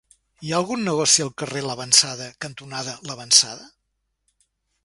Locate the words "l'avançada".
1.67-2.31, 3.11-3.73